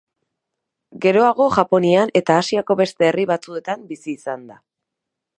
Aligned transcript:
Geroago 1.05 1.45
Japonian 1.57 2.11
eta 2.21 2.37
Asiako 2.43 2.77
beste 2.79 3.07
herri 3.09 3.27
batzuetan 3.33 3.83
bizi 3.93 4.15
izan 4.15 4.49
da. 4.55 4.59